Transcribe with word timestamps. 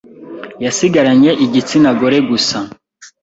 yasigaranye 0.63 1.31
igitsina 1.45 1.89
gore 1.99 2.19
gusa 2.29 2.57